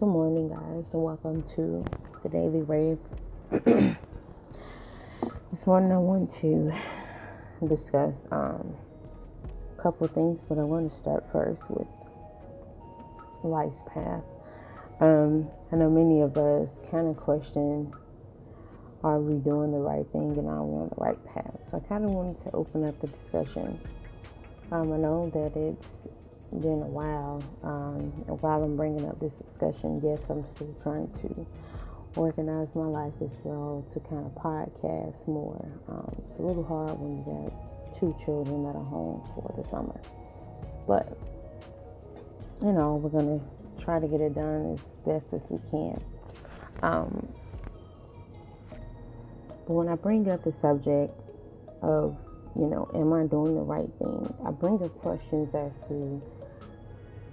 Good 0.00 0.08
morning, 0.08 0.48
guys, 0.48 0.94
and 0.94 1.02
welcome 1.02 1.42
to 1.56 1.86
the 2.22 2.30
Daily 2.30 2.62
Rave. 2.62 2.98
this 3.50 3.98
morning, 5.66 5.92
I 5.92 5.98
want 5.98 6.32
to 6.36 6.72
discuss 7.68 8.14
um, 8.30 8.74
a 9.78 9.82
couple 9.82 10.08
things, 10.08 10.40
but 10.48 10.58
I 10.58 10.62
want 10.62 10.90
to 10.90 10.96
start 10.96 11.26
first 11.30 11.60
with 11.68 11.86
life's 13.42 13.82
path. 13.92 14.24
Um, 15.00 15.50
I 15.70 15.76
know 15.76 15.90
many 15.90 16.22
of 16.22 16.34
us 16.38 16.80
kind 16.90 17.06
of 17.06 17.18
question 17.18 17.92
are 19.04 19.20
we 19.20 19.38
doing 19.44 19.70
the 19.70 19.80
right 19.80 20.06
thing 20.12 20.34
and 20.38 20.48
are 20.48 20.64
we 20.64 20.80
on 20.80 20.88
the 20.88 20.96
right 20.96 21.22
path? 21.26 21.60
So 21.70 21.76
I 21.76 21.86
kind 21.86 22.06
of 22.06 22.10
wanted 22.12 22.42
to 22.44 22.52
open 22.52 22.88
up 22.88 22.98
the 23.02 23.08
discussion. 23.08 23.78
Um, 24.72 24.94
I 24.94 24.96
know 24.96 25.30
that 25.34 25.60
it's 25.60 26.08
been 26.50 26.82
a 26.82 26.90
while. 26.90 27.42
Um, 27.62 28.10
while 28.40 28.62
I'm 28.62 28.76
bringing 28.76 29.08
up 29.08 29.20
this 29.20 29.34
discussion, 29.34 30.00
yes, 30.02 30.20
I'm 30.28 30.46
still 30.46 30.74
trying 30.82 31.08
to 31.22 31.46
organize 32.16 32.74
my 32.74 32.86
life 32.86 33.14
as 33.22 33.30
well 33.44 33.84
to 33.92 34.00
kind 34.00 34.26
of 34.26 34.34
podcast 34.34 35.26
more. 35.28 35.64
Um, 35.88 36.12
it's 36.26 36.38
a 36.38 36.42
little 36.42 36.64
hard 36.64 36.98
when 36.98 37.18
you 37.18 37.24
got 37.24 38.00
two 38.00 38.16
children 38.24 38.64
that 38.64 38.74
are 38.74 38.84
home 38.84 39.22
for 39.34 39.54
the 39.56 39.68
summer, 39.68 39.98
but 40.88 41.16
you 42.60 42.72
know 42.72 42.96
we're 42.96 43.10
gonna 43.10 43.40
try 43.80 44.00
to 44.00 44.08
get 44.08 44.20
it 44.20 44.34
done 44.34 44.74
as 44.74 44.80
best 45.06 45.32
as 45.32 45.42
we 45.48 45.58
can. 45.70 46.02
Um, 46.82 47.28
but 49.66 49.74
when 49.74 49.88
I 49.88 49.94
bring 49.94 50.28
up 50.28 50.42
the 50.42 50.52
subject 50.52 51.12
of, 51.82 52.16
you 52.56 52.66
know, 52.66 52.90
am 52.94 53.12
I 53.12 53.26
doing 53.26 53.54
the 53.54 53.62
right 53.62 53.88
thing? 53.98 54.34
I 54.44 54.50
bring 54.50 54.82
up 54.82 54.96
questions 54.98 55.54
as 55.54 55.72
to 55.88 56.20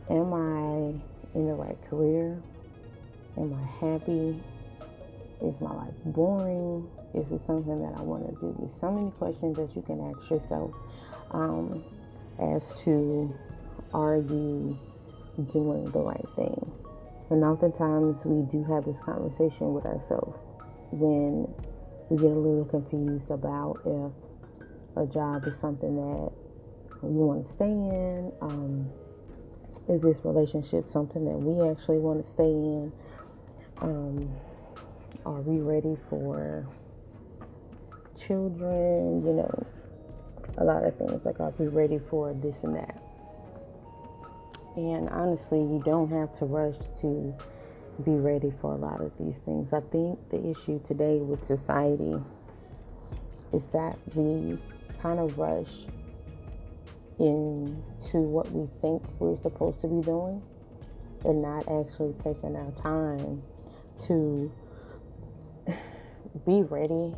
am 0.09 0.33
I 0.33 1.37
in 1.37 1.47
the 1.47 1.53
right 1.53 1.77
career? 1.89 2.41
Am 3.37 3.53
I 3.53 3.85
happy? 3.85 4.41
Is 5.41 5.61
my 5.61 5.73
life 5.73 5.93
boring? 6.05 6.89
Is 7.13 7.31
it 7.31 7.41
something 7.45 7.81
that 7.81 7.99
I 7.99 8.01
want 8.01 8.25
to 8.27 8.31
do? 8.39 8.55
There's 8.59 8.79
so 8.79 8.91
many 8.91 9.11
questions 9.11 9.57
that 9.57 9.75
you 9.75 9.81
can 9.81 10.11
ask 10.11 10.29
yourself 10.29 10.73
um, 11.31 11.83
as 12.39 12.73
to 12.83 13.33
are 13.93 14.17
you 14.17 14.77
doing 15.53 15.85
the 15.85 15.99
right 15.99 16.25
thing? 16.35 16.71
And 17.29 17.43
oftentimes 17.43 18.17
we 18.23 18.43
do 18.51 18.63
have 18.63 18.85
this 18.85 18.99
conversation 18.99 19.73
with 19.73 19.85
ourselves 19.85 20.37
when 20.91 21.47
we 22.09 22.17
get 22.17 22.31
a 22.31 22.39
little 22.39 22.65
confused 22.65 23.29
about 23.29 23.79
if 23.85 24.11
a 24.95 25.05
job 25.05 25.43
is 25.45 25.55
something 25.59 25.95
that 25.95 26.31
we 27.01 27.23
want 27.23 27.45
to 27.45 27.51
stay 27.51 27.65
in. 27.65 28.31
Um, 28.41 28.89
is 29.87 30.01
this 30.01 30.21
relationship 30.23 30.89
something 30.91 31.25
that 31.25 31.37
we 31.37 31.69
actually 31.69 31.97
want 31.97 32.23
to 32.23 32.31
stay 32.31 32.43
in? 32.43 32.91
Um, 33.81 34.35
are 35.25 35.41
we 35.41 35.61
ready 35.61 35.97
for 36.09 36.65
children? 38.17 39.25
You 39.25 39.33
know, 39.33 39.67
a 40.57 40.63
lot 40.63 40.83
of 40.83 40.97
things 40.97 41.23
like 41.25 41.39
are 41.39 41.53
we 41.57 41.67
ready 41.67 41.99
for 42.09 42.33
this 42.33 42.55
and 42.63 42.75
that? 42.75 42.97
And 44.75 45.09
honestly, 45.09 45.59
you 45.59 45.81
don't 45.83 46.09
have 46.11 46.37
to 46.39 46.45
rush 46.45 46.77
to 47.01 47.33
be 48.03 48.11
ready 48.11 48.53
for 48.61 48.73
a 48.73 48.77
lot 48.77 49.01
of 49.01 49.11
these 49.19 49.37
things. 49.45 49.73
I 49.73 49.79
think 49.91 50.19
the 50.29 50.49
issue 50.49 50.79
today 50.87 51.17
with 51.17 51.45
society 51.47 52.21
is 53.53 53.65
that 53.67 53.97
we 54.13 54.57
kind 55.01 55.19
of 55.19 55.37
rush 55.37 55.71
into 57.19 58.17
what 58.17 58.49
we 58.51 58.67
think 58.81 59.03
we're 59.19 59.37
supposed 59.41 59.81
to 59.81 59.87
be 59.87 60.01
doing 60.01 60.41
and 61.25 61.41
not 61.41 61.63
actually 61.67 62.13
taking 62.23 62.55
our 62.55 62.71
time 62.81 63.41
to 64.05 64.51
be 66.45 66.61
ready, 66.63 67.13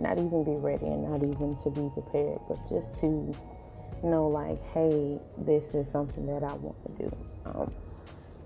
not 0.00 0.18
even 0.18 0.44
be 0.44 0.56
ready 0.56 0.86
and 0.86 1.04
not 1.04 1.22
even 1.22 1.56
to 1.62 1.70
be 1.70 1.90
prepared, 1.92 2.38
but 2.48 2.58
just 2.68 3.00
to 3.00 3.34
know, 4.02 4.28
like, 4.28 4.62
hey, 4.72 5.18
this 5.38 5.74
is 5.74 5.90
something 5.90 6.26
that 6.26 6.42
I 6.42 6.54
want 6.54 6.76
to 6.86 7.04
do. 7.04 7.16
Um, 7.46 7.72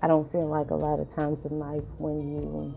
I 0.01 0.07
don't 0.07 0.31
feel 0.31 0.47
like 0.47 0.69
a 0.71 0.75
lot 0.75 0.99
of 0.99 1.13
times 1.13 1.45
in 1.45 1.59
life 1.59 1.83
when 1.97 2.19
you 2.31 2.73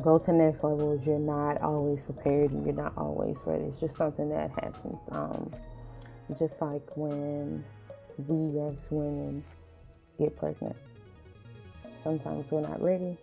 go 0.00 0.18
to 0.18 0.32
next 0.32 0.64
levels, 0.64 1.04
you're 1.04 1.18
not 1.18 1.60
always 1.60 2.02
prepared 2.02 2.50
and 2.50 2.64
you're 2.64 2.74
not 2.74 2.92
always 2.96 3.36
ready. 3.44 3.64
It's 3.64 3.80
just 3.80 3.96
something 3.96 4.28
that 4.30 4.50
happens. 4.50 4.98
Um, 5.10 5.52
just 6.38 6.60
like 6.60 6.96
when 6.96 7.64
we 8.18 8.60
as 8.60 8.78
women 8.90 9.44
get 10.18 10.36
pregnant. 10.36 10.76
Sometimes 12.02 12.50
we're 12.50 12.62
not 12.62 12.82
ready, 12.82 13.16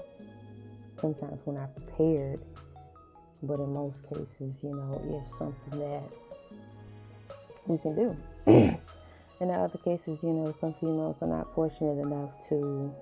sometimes 1.00 1.40
we're 1.46 1.60
not 1.60 1.76
prepared, 1.76 2.40
but 3.44 3.60
in 3.60 3.74
most 3.74 4.04
cases, 4.04 4.54
you 4.62 4.74
know, 4.74 5.02
it's 5.06 5.38
something 5.38 5.80
that 5.80 6.04
we 7.68 7.78
can 7.78 7.96
do. 7.96 8.16
in 9.42 9.52
other 9.52 9.78
cases, 9.84 10.18
you 10.22 10.30
know, 10.30 10.54
some 10.60 10.74
females 10.80 11.18
are 11.22 11.28
not 11.28 11.54
fortunate 11.54 12.06
enough 12.06 12.32
to 12.50 12.94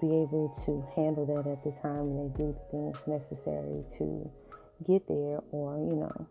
be 0.00 0.06
able 0.06 0.54
to 0.66 0.84
handle 0.94 1.24
that 1.24 1.50
at 1.50 1.64
the 1.64 1.72
time 1.80 2.00
and 2.00 2.34
they 2.34 2.38
do 2.38 2.52
the 2.52 2.70
things 2.70 2.96
necessary 3.06 3.82
to 3.96 4.30
get 4.86 5.06
there, 5.08 5.40
or, 5.52 5.78
you 5.78 5.96
know, 5.96 6.26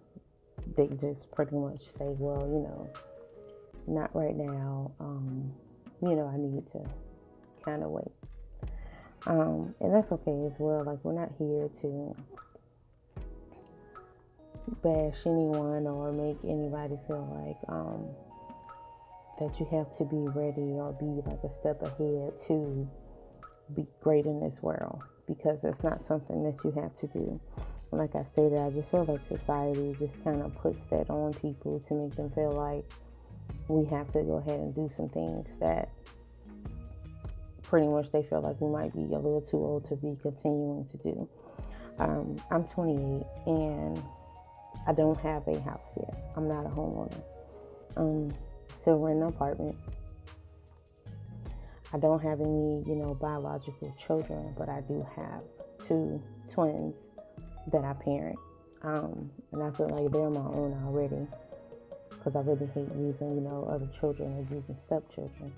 they 0.76 0.88
just 0.88 1.32
pretty 1.32 1.56
much 1.56 1.82
say, 1.98 2.08
well, 2.20 2.42
you 2.48 2.60
know, 2.60 2.90
not 3.88 4.16
right 4.16 4.36
now. 4.36 4.92
Um, 5.00 5.52
you 6.02 6.16
know, 6.16 6.28
I 6.28 6.38
need 6.38 6.66
to 6.72 6.90
kind 7.64 7.84
of 7.84 7.90
wait. 7.90 8.12
Um, 9.28 9.74
and 9.80 9.94
that's 9.94 10.12
okay 10.12 10.46
as 10.46 10.54
well. 10.60 10.84
Like, 10.84 11.00
we're 11.04 11.14
not 11.14 11.32
here 11.38 11.70
to 11.82 12.16
bash 14.82 15.18
anyone 15.26 15.88
or 15.88 16.12
make 16.12 16.38
anybody 16.44 16.98
feel 17.08 17.26
like 17.46 17.58
um, 17.70 18.08
that 19.40 19.60
you 19.60 19.68
have 19.72 19.96
to 19.98 20.04
be 20.06 20.18
ready 20.38 20.74
or 20.74 20.94
be 20.94 21.22
like 21.30 21.44
a 21.44 21.54
step 21.54 21.82
ahead 21.82 22.34
to 22.48 22.88
be 23.76 23.86
great 24.02 24.26
in 24.26 24.40
this 24.40 24.62
world 24.62 25.04
because 25.28 25.60
it's 25.64 25.84
not 25.84 26.06
something 26.08 26.44
that 26.44 26.64
you 26.64 26.72
have 26.72 26.96
to 26.98 27.08
do. 27.08 27.40
Like 27.96 28.16
I 28.16 28.24
stated, 28.24 28.58
I 28.58 28.70
just 28.72 28.90
feel 28.90 29.06
like 29.06 29.22
society 29.28 29.96
just 30.00 30.22
kind 30.24 30.42
of 30.42 30.54
puts 30.56 30.84
that 30.86 31.10
on 31.10 31.34
people 31.34 31.80
to 31.88 31.94
make 31.94 32.16
them 32.16 32.30
feel 32.32 32.52
like 32.52 32.84
we 33.70 33.86
have 33.86 34.12
to 34.14 34.22
go 34.24 34.38
ahead 34.38 34.60
and 34.60 34.76
do 34.76 34.92
some 34.98 35.10
things 35.10 35.48
that 35.60 35.90
pretty 37.64 37.88
much 37.88 38.12
they 38.12 38.24
feel 38.24 38.42
like 38.42 38.60
we 38.60 38.70
might 38.70 38.94
be 38.94 39.14
a 39.14 39.18
little 39.18 39.42
too 39.50 39.58
old 39.58 39.88
to 39.88 39.96
be 39.96 40.18
continuing 40.22 40.86
to 40.92 40.98
do. 40.98 41.30
Um, 41.98 42.36
I'm 42.52 42.66
28 42.66 43.26
and 43.48 44.04
I 44.88 44.94
don't 44.94 45.20
have 45.20 45.48
a 45.48 45.60
house 45.62 45.92
yet. 45.98 46.32
I'm 46.36 46.48
not 46.48 46.66
a 46.66 46.70
homeowner. 46.70 47.22
Um, 47.96 48.34
still 48.82 49.00
rent 49.00 49.22
an 49.22 49.28
apartment. 49.30 49.76
I 51.94 51.98
don't 51.98 52.22
have 52.22 52.42
any, 52.42 52.84
you 52.86 52.96
know, 52.96 53.16
biological 53.16 53.96
children, 54.06 54.54
but 54.58 54.68
I 54.68 54.82
do 54.82 55.06
have 55.16 55.42
two 55.88 56.22
twins 56.52 57.06
that 57.72 57.84
I 57.84 57.94
parent. 57.94 58.40
Um, 58.82 59.32
and 59.52 59.64
I 59.64 59.72
feel 59.72 59.90
like 59.90 60.12
they're 60.12 60.30
my 60.30 60.42
own 60.42 60.80
already 60.86 61.28
because 62.10 62.36
I 62.36 62.40
really 62.40 62.68
hate 62.74 62.90
using, 62.96 63.36
you 63.36 63.42
know, 63.42 63.68
other 63.70 63.88
children 64.00 64.34
or 64.34 64.42
using 64.56 64.78
stepchildren. 64.86 65.52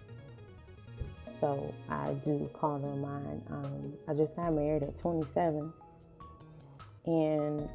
So 1.39 1.73
I 1.89 2.13
do 2.25 2.49
call 2.53 2.79
them 2.79 3.01
mine. 3.01 3.41
Um, 3.51 3.93
I 4.07 4.13
just 4.13 4.35
got 4.35 4.53
married 4.53 4.83
at 4.83 4.97
27 4.99 5.71
and 7.05 7.69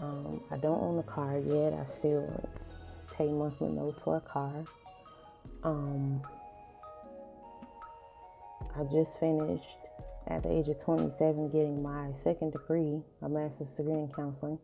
um, 0.00 0.40
I 0.50 0.56
don't 0.56 0.80
own 0.80 0.98
a 0.98 1.02
car 1.02 1.38
yet. 1.38 1.72
I 1.72 1.86
still 1.98 2.50
pay 3.16 3.28
monthly 3.28 3.68
notes 3.68 4.00
for 4.02 4.16
a 4.16 4.20
car. 4.20 4.64
Um, 5.64 6.22
I 8.76 8.84
just 8.84 9.10
finished 9.20 9.81
at 10.28 10.42
the 10.42 10.50
age 10.50 10.68
of 10.68 10.80
27 10.84 11.50
getting 11.50 11.82
my 11.82 12.08
second 12.24 12.52
degree, 12.52 13.00
a 13.22 13.28
master's 13.28 13.68
degree 13.76 13.94
in 13.94 14.08
counseling. 14.14 14.58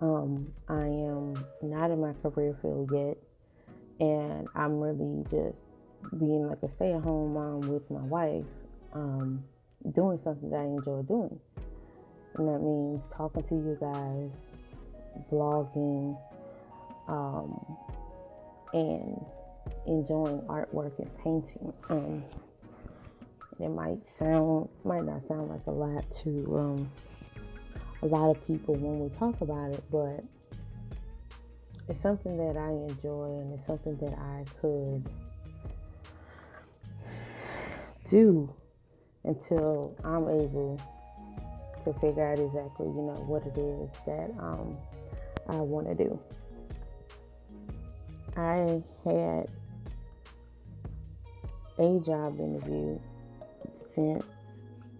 Um, 0.00 0.52
I 0.68 0.84
am 0.84 1.34
not 1.62 1.90
in 1.90 2.00
my 2.00 2.12
career 2.22 2.56
field 2.62 2.90
yet, 2.92 3.16
and 4.00 4.48
I'm 4.54 4.78
really 4.78 5.24
just 5.24 5.56
being 6.18 6.48
like 6.48 6.62
a 6.62 6.68
stay 6.76 6.92
at 6.92 7.02
home 7.02 7.34
mom 7.34 7.60
with 7.60 7.90
my 7.90 8.00
wife, 8.00 8.44
um, 8.92 9.42
doing 9.94 10.20
something 10.22 10.50
that 10.50 10.60
I 10.60 10.64
enjoy 10.64 11.02
doing. 11.02 11.40
And 12.36 12.48
that 12.48 12.60
means 12.60 13.02
talking 13.16 13.42
to 13.42 13.54
you 13.54 13.76
guys, 13.80 14.30
blogging, 15.32 16.16
um, 17.08 17.76
and 18.72 19.24
enjoying 19.86 20.40
artwork 20.42 20.96
and 20.98 21.18
painting. 21.18 21.72
Um, 21.90 22.22
it 23.60 23.68
might 23.68 23.98
sound, 24.18 24.68
might 24.84 25.04
not 25.04 25.26
sound 25.26 25.50
like 25.50 25.66
a 25.66 25.70
lot 25.70 26.04
to 26.22 26.58
um, 26.58 26.90
a 28.02 28.06
lot 28.06 28.30
of 28.30 28.46
people 28.46 28.74
when 28.76 29.00
we 29.00 29.08
talk 29.16 29.40
about 29.40 29.72
it, 29.72 29.82
but 29.90 30.22
it's 31.88 32.00
something 32.00 32.36
that 32.36 32.56
I 32.56 32.70
enjoy 32.70 33.40
and 33.40 33.52
it's 33.54 33.66
something 33.66 33.96
that 33.96 34.16
I 34.18 34.44
could 34.60 35.04
do 38.08 38.52
until 39.24 39.96
I'm 40.04 40.28
able 40.28 40.80
to 41.84 41.92
figure 41.94 42.24
out 42.24 42.38
exactly, 42.38 42.86
you 42.86 43.02
know, 43.02 43.24
what 43.26 43.44
it 43.46 43.58
is 43.58 43.90
that 44.06 44.30
um, 44.38 44.76
I 45.48 45.56
want 45.56 45.88
to 45.88 45.94
do. 45.94 46.18
I 48.36 48.82
had 49.04 49.50
a 51.78 51.98
job 52.00 52.38
interview 52.38 52.98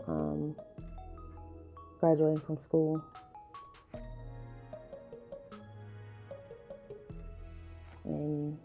um, 0.06 0.54
graduating 2.00 2.40
from 2.40 2.58
school. 2.64 3.02
And 8.04 8.58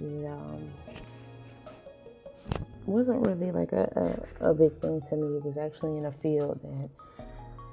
it 0.00 0.26
um, 0.26 0.70
wasn't 2.86 3.26
really 3.26 3.50
like 3.52 3.72
a, 3.72 4.24
a, 4.40 4.50
a 4.50 4.54
big 4.54 4.72
thing 4.80 5.00
to 5.08 5.16
me. 5.16 5.36
It 5.36 5.44
was 5.44 5.56
actually 5.58 5.98
in 5.98 6.06
a 6.06 6.12
field 6.12 6.60
that 6.62 6.90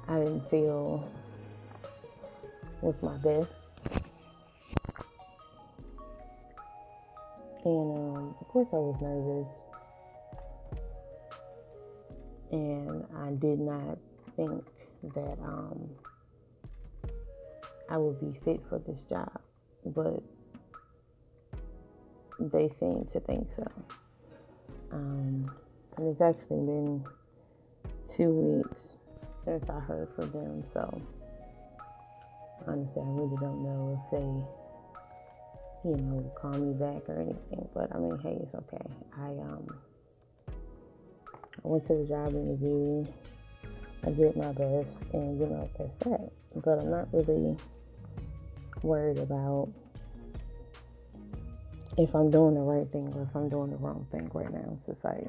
I 0.08 0.18
didn't 0.18 0.48
feel 0.50 1.08
was 2.80 2.94
my 3.02 3.16
best. 3.18 3.52
And 7.64 8.16
um, 8.16 8.34
of 8.40 8.48
course, 8.48 8.68
I 8.72 8.76
was 8.76 8.96
nervous. 9.00 9.67
And 12.50 13.04
I 13.16 13.30
did 13.32 13.58
not 13.58 13.98
think 14.36 14.64
that 15.14 15.38
um, 15.42 15.88
I 17.88 17.96
would 17.96 18.20
be 18.20 18.38
fit 18.44 18.60
for 18.68 18.78
this 18.78 19.02
job. 19.08 19.40
But 19.84 20.22
they 22.40 22.68
seem 22.78 23.08
to 23.12 23.20
think 23.20 23.46
so. 23.56 23.66
Um, 24.92 25.50
and 25.96 26.08
it's 26.08 26.20
actually 26.20 26.64
been 26.64 27.04
two 28.08 28.30
weeks 28.30 28.92
since 29.44 29.68
I 29.68 29.80
heard 29.80 30.08
from 30.14 30.30
them, 30.30 30.64
so 30.72 31.02
honestly, 32.66 33.02
I 33.02 33.08
really 33.08 33.36
don't 33.40 33.62
know 33.62 33.98
if 33.98 34.10
they, 34.10 35.88
you 35.88 35.96
know, 35.96 36.32
call 36.36 36.52
me 36.52 36.74
back 36.74 37.08
or 37.08 37.20
anything. 37.20 37.68
But 37.74 37.94
I 37.94 37.98
mean, 37.98 38.18
hey, 38.22 38.38
it's 38.40 38.54
okay. 38.54 38.84
I 39.18 39.28
um, 39.28 39.66
I 41.64 41.68
went 41.68 41.84
to 41.86 41.94
the 41.94 42.04
job 42.04 42.34
interview. 42.34 43.04
I 44.06 44.10
did 44.10 44.36
my 44.36 44.52
best, 44.52 44.92
and 45.12 45.40
you 45.40 45.46
know, 45.46 45.68
that's 45.76 45.94
that. 46.04 46.30
But 46.54 46.78
I'm 46.78 46.90
not 46.90 47.08
really 47.12 47.56
worried 48.82 49.18
about 49.18 49.68
if 51.96 52.14
I'm 52.14 52.30
doing 52.30 52.54
the 52.54 52.60
right 52.60 52.90
thing 52.92 53.12
or 53.16 53.22
if 53.22 53.34
I'm 53.34 53.48
doing 53.48 53.70
the 53.70 53.76
wrong 53.76 54.06
thing 54.12 54.30
right 54.32 54.52
now 54.52 54.60
in 54.60 54.82
society. 54.82 55.26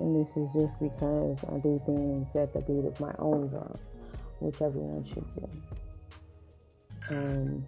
And 0.00 0.26
this 0.26 0.36
is 0.36 0.52
just 0.52 0.78
because 0.80 1.38
I 1.44 1.58
do 1.58 1.80
things 1.86 2.26
at 2.34 2.52
the 2.52 2.60
beat 2.60 2.84
of 2.84 2.98
my 3.00 3.14
own 3.20 3.46
drum, 3.48 3.78
which 4.40 4.60
everyone 4.60 5.06
should 5.06 5.24
do. 5.36 5.48
Um, 7.10 7.64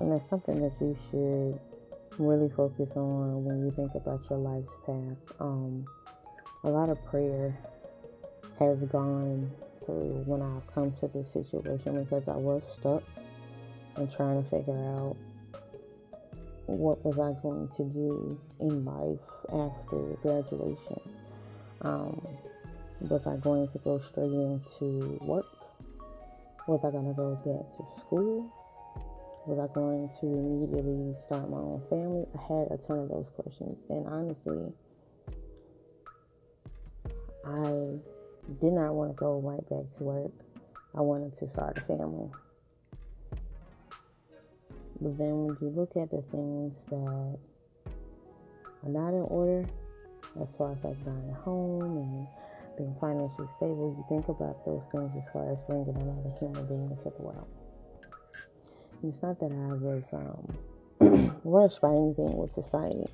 and 0.00 0.12
that's 0.12 0.28
something 0.28 0.60
that 0.60 0.72
you 0.80 0.96
should 1.10 1.60
really 2.18 2.48
focus 2.50 2.92
on 2.96 3.44
when 3.44 3.64
you 3.64 3.70
think 3.72 3.94
about 3.94 4.20
your 4.28 4.38
life's 4.38 4.74
path. 4.86 5.36
Um, 5.40 5.86
a 6.64 6.70
lot 6.70 6.88
of 6.88 7.04
prayer 7.06 7.56
has 8.58 8.80
gone 8.80 9.50
through 9.84 10.22
when 10.26 10.42
I've 10.42 10.66
come 10.74 10.92
to 11.00 11.08
this 11.08 11.32
situation 11.32 12.04
because 12.04 12.28
I 12.28 12.36
was 12.36 12.62
stuck 12.78 13.02
and 13.96 14.10
trying 14.12 14.42
to 14.42 14.48
figure 14.48 14.78
out 14.96 15.16
what 16.66 17.04
was 17.04 17.18
I 17.18 17.32
going 17.42 17.68
to 17.76 17.84
do 17.84 18.38
in 18.60 18.84
life 18.84 19.18
after 19.48 19.98
graduation. 20.22 21.00
Um, 21.82 22.26
was 23.00 23.26
I 23.26 23.36
going 23.36 23.68
to 23.68 23.78
go 23.78 24.00
straight 24.10 24.30
into 24.30 25.18
work? 25.22 25.46
Was 26.68 26.80
I 26.84 26.90
going 26.90 27.08
to 27.08 27.14
go 27.14 27.34
back 27.34 27.76
to 27.76 28.00
school? 28.00 28.52
Was 29.44 29.58
I 29.58 29.66
going 29.74 30.08
to 30.20 30.26
immediately 30.26 31.16
start 31.26 31.50
my 31.50 31.56
own 31.56 31.82
family? 31.90 32.24
I 32.38 32.42
had 32.42 32.70
a 32.70 32.78
ton 32.78 33.00
of 33.00 33.08
those 33.08 33.26
questions. 33.34 33.76
And 33.90 34.06
honestly, 34.06 34.72
I 37.44 37.98
did 38.60 38.72
not 38.72 38.94
want 38.94 39.10
to 39.10 39.16
go 39.16 39.40
right 39.40 39.68
back 39.68 39.90
to 39.98 40.04
work. 40.04 40.30
I 40.94 41.00
wanted 41.00 41.36
to 41.38 41.48
start 41.50 41.76
a 41.76 41.80
family. 41.80 42.30
But 45.00 45.18
then 45.18 45.46
when 45.46 45.56
you 45.60 45.70
look 45.74 45.96
at 45.96 46.12
the 46.12 46.22
things 46.30 46.78
that 46.90 47.38
are 48.84 48.88
not 48.88 49.08
in 49.08 49.22
order, 49.22 49.66
as 50.40 50.54
far 50.54 50.70
as 50.70 50.84
like 50.84 51.04
buying 51.04 51.30
a 51.30 51.34
home 51.42 51.82
and 51.82 52.28
being 52.78 52.94
financially 53.00 53.48
stable, 53.56 53.90
you 53.98 54.04
think 54.08 54.28
about 54.28 54.64
those 54.64 54.84
things 54.92 55.10
as 55.16 55.32
far 55.32 55.50
as 55.50 55.60
bringing 55.64 55.96
another 55.96 56.30
human 56.38 56.64
being 56.66 56.90
into 56.90 57.10
the 57.10 57.22
world. 57.22 57.48
It's 59.04 59.20
not 59.20 59.40
that 59.40 59.50
I 59.50 59.74
was 59.74 60.04
um, 60.12 61.40
rushed 61.44 61.80
by 61.80 61.88
anything 61.88 62.36
with 62.36 62.54
society. 62.54 63.08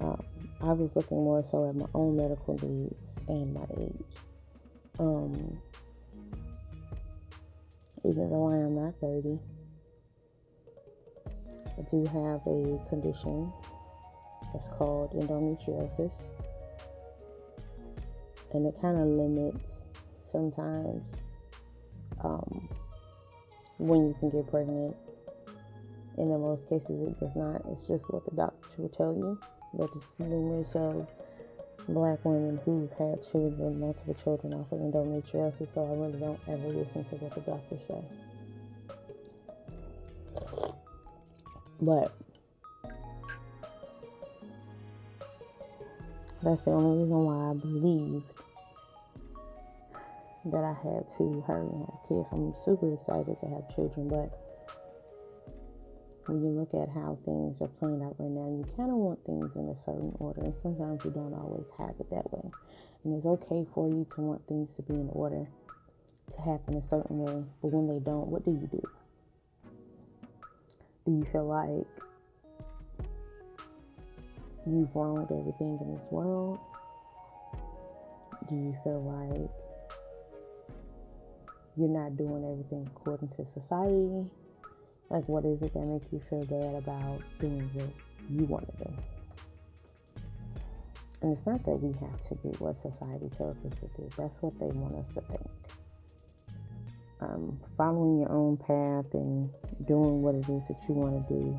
Um, 0.00 0.22
I 0.62 0.72
was 0.72 0.96
looking 0.96 1.18
more 1.18 1.44
so 1.44 1.68
at 1.68 1.76
my 1.76 1.84
own 1.94 2.16
medical 2.16 2.54
needs 2.62 2.94
and 3.28 3.52
my 3.52 3.66
age. 3.78 4.16
Um, 4.98 5.60
even 8.04 8.30
though 8.30 8.48
I 8.48 8.56
am 8.56 8.74
not 8.74 8.94
30, 9.02 9.38
I 11.76 11.82
do 11.90 12.04
have 12.06 12.40
a 12.46 12.88
condition 12.88 13.52
that's 14.54 14.68
called 14.78 15.12
endometriosis, 15.12 16.12
and 18.54 18.66
it 18.66 18.80
kind 18.80 18.98
of 18.98 19.06
limits 19.06 19.64
sometimes 20.32 21.02
um, 22.24 22.68
when 23.80 24.08
you 24.08 24.16
can 24.20 24.30
get 24.30 24.50
pregnant. 24.50 24.94
And 26.18 26.30
in 26.30 26.40
most 26.40 26.68
cases, 26.68 27.08
it 27.08 27.18
does 27.18 27.34
not. 27.34 27.62
It's 27.72 27.88
just 27.88 28.04
what 28.10 28.24
the 28.26 28.36
doctor 28.36 28.68
will 28.76 28.88
tell 28.90 29.14
you. 29.14 29.38
But 29.72 29.88
it's 29.94 30.06
numerous 30.18 30.74
of 30.74 31.08
black 31.88 32.22
women 32.24 32.60
who've 32.64 32.90
had 32.90 33.18
children, 33.30 33.80
multiple 33.80 34.16
children 34.22 34.54
off 34.54 34.70
of 34.72 34.80
endometriosis, 34.80 35.72
so 35.72 35.86
I 35.86 35.94
really 35.96 36.18
don't 36.18 36.40
ever 36.48 36.68
listen 36.68 37.04
to 37.04 37.16
what 37.16 37.34
the 37.34 37.40
doctors 37.40 37.80
say. 37.88 38.04
But 41.80 42.12
that's 46.42 46.62
the 46.64 46.70
only 46.70 47.02
reason 47.02 47.24
why 47.24 47.50
I 47.50 47.54
believed 47.54 48.39
that 50.46 50.64
I 50.64 50.72
had 50.72 51.04
to 51.18 51.44
hurry 51.46 51.68
and 51.68 51.86
have 51.86 52.08
kids. 52.08 52.28
I'm 52.32 52.54
super 52.64 52.94
excited 52.94 53.36
to 53.40 53.46
have 53.48 53.74
children, 53.74 54.08
but 54.08 54.32
when 56.26 56.42
you 56.42 56.50
look 56.50 56.72
at 56.74 56.88
how 56.94 57.18
things 57.24 57.60
are 57.60 57.68
playing 57.68 58.02
out 58.02 58.14
right 58.18 58.30
now, 58.30 58.48
you 58.48 58.64
kind 58.76 58.90
of 58.90 58.96
want 58.96 59.24
things 59.26 59.50
in 59.56 59.68
a 59.68 59.76
certain 59.84 60.14
order, 60.18 60.40
and 60.42 60.54
sometimes 60.62 61.04
you 61.04 61.10
don't 61.10 61.34
always 61.34 61.66
have 61.76 61.94
it 61.98 62.08
that 62.10 62.32
way. 62.32 62.50
And 63.04 63.16
it's 63.16 63.26
okay 63.26 63.66
for 63.74 63.88
you 63.88 64.06
to 64.14 64.20
want 64.20 64.46
things 64.46 64.70
to 64.76 64.82
be 64.82 64.94
in 64.94 65.08
order, 65.12 65.46
to 66.32 66.40
happen 66.40 66.76
a 66.76 66.82
certain 66.88 67.18
way, 67.18 67.44
but 67.60 67.72
when 67.72 67.88
they 67.88 67.98
don't, 67.98 68.28
what 68.28 68.44
do 68.44 68.52
you 68.52 68.68
do? 68.70 68.82
Do 71.04 71.12
you 71.12 71.24
feel 71.32 71.46
like 71.46 71.86
you've 74.66 74.94
wronged 74.94 75.32
everything 75.32 75.78
in 75.80 75.94
this 75.94 76.04
world? 76.10 76.60
Do 78.48 78.54
you 78.54 78.76
feel 78.84 79.02
like 79.02 79.50
you're 81.76 81.88
not 81.88 82.16
doing 82.16 82.44
everything 82.44 82.88
according 82.94 83.28
to 83.30 83.46
society? 83.52 84.28
Like, 85.10 85.28
what 85.28 85.44
is 85.44 85.60
it 85.62 85.74
that 85.74 85.80
makes 85.80 86.06
you 86.12 86.20
feel 86.30 86.44
bad 86.44 86.74
about 86.76 87.20
doing 87.40 87.68
what 87.74 87.88
you 88.30 88.44
want 88.44 88.66
to 88.78 88.84
do? 88.84 88.90
And 91.22 91.36
it's 91.36 91.44
not 91.46 91.62
that 91.64 91.76
we 91.76 91.92
have 91.98 92.22
to 92.28 92.34
do 92.36 92.48
what 92.58 92.76
society 92.76 93.28
tells 93.36 93.56
us 93.58 93.72
to 93.80 93.86
do, 93.96 94.08
that's 94.16 94.40
what 94.40 94.58
they 94.58 94.66
want 94.66 94.94
us 94.94 95.08
to 95.14 95.20
think. 95.22 95.46
Um, 97.20 97.60
following 97.76 98.20
your 98.20 98.32
own 98.32 98.56
path 98.56 99.12
and 99.12 99.50
doing 99.86 100.22
what 100.22 100.34
it 100.34 100.48
is 100.48 100.66
that 100.68 100.78
you 100.88 100.94
want 100.94 101.28
to 101.28 101.34
do 101.34 101.58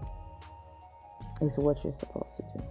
is 1.46 1.58
what 1.58 1.84
you're 1.84 1.94
supposed 1.94 2.36
to 2.38 2.60
do. 2.60 2.66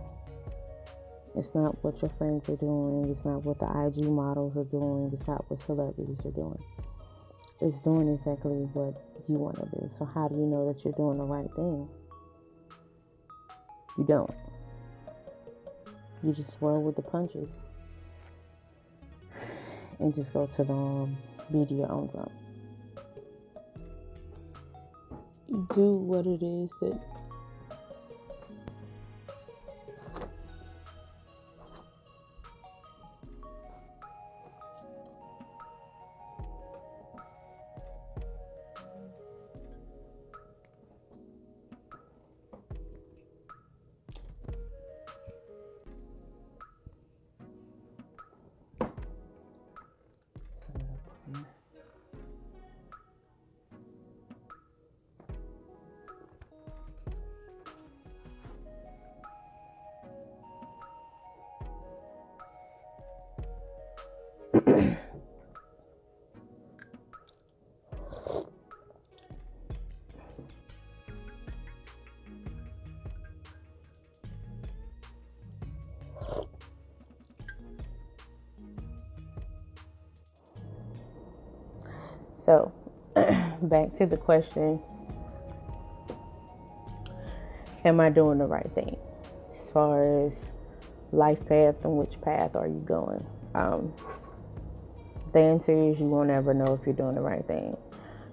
It's 1.37 1.55
not 1.55 1.83
what 1.85 2.01
your 2.03 2.11
friends 2.19 2.49
are 2.49 2.57
doing. 2.57 3.09
It's 3.09 3.25
not 3.25 3.45
what 3.45 3.59
the 3.61 3.67
IG 3.67 4.09
models 4.09 4.57
are 4.57 4.65
doing. 4.65 5.11
It's 5.13 5.27
not 5.29 5.49
what 5.49 5.61
celebrities 5.63 6.19
are 6.25 6.33
doing. 6.33 6.59
It's 7.61 7.79
doing 7.81 8.13
exactly 8.13 8.69
what 8.73 8.95
you 9.29 9.37
want 9.37 9.57
to 9.57 9.67
do. 9.79 9.91
So, 9.99 10.05
how 10.05 10.29
do 10.29 10.35
you 10.35 10.47
know 10.47 10.73
that 10.73 10.85
you're 10.85 10.95
doing 10.95 11.19
the 11.19 11.25
right 11.25 11.49
thing? 11.55 11.89
You 13.99 14.05
don't. 14.05 14.35
You 16.23 16.33
just 16.33 16.51
roll 16.61 16.83
with 16.83 16.97
the 16.97 17.03
punches 17.03 17.51
and 19.99 20.15
just 20.15 20.33
go 20.33 20.47
to 20.47 20.65
the 20.65 20.73
um, 20.73 21.17
beat 21.53 21.71
your 21.71 21.91
own 21.91 22.07
drum. 22.09 22.31
You 25.49 25.67
do 25.75 25.95
what 25.95 26.27
it 26.27 26.43
is 26.43 26.71
that 26.81 26.99
So, 82.51 82.73
back 83.15 83.97
to 83.99 84.07
the 84.07 84.17
question 84.17 84.81
Am 87.85 88.01
I 88.01 88.11
doing 88.11 88.39
the 88.39 88.47
right 88.47 88.69
thing? 88.75 88.97
As 89.63 89.73
far 89.73 90.27
as 90.27 90.33
life 91.13 91.39
path 91.47 91.77
and 91.85 91.97
which 91.97 92.21
path 92.23 92.57
are 92.57 92.67
you 92.67 92.83
going? 92.85 93.25
Um, 93.55 93.93
the 95.33 95.41
answer 95.41 95.73
is 95.73 95.99
you 95.99 96.07
won't 96.07 96.31
ever 96.31 96.55
know 96.55 96.75
if 96.75 96.87
you're 96.87 96.95
doing 96.95 97.15
the 97.15 97.21
right 97.21 97.47
thing, 97.47 97.77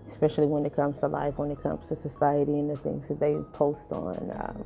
especially 0.07 0.47
when 0.47 0.65
it 0.65 0.75
comes 0.75 0.99
to 0.99 1.07
life, 1.07 1.37
when 1.37 1.51
it 1.51 1.61
comes 1.61 1.81
to 1.89 1.97
society 2.01 2.53
and 2.53 2.69
the 2.69 2.77
things 2.77 3.07
that 3.07 3.19
they 3.19 3.35
post 3.53 3.79
on 3.91 4.31
um, 4.39 4.65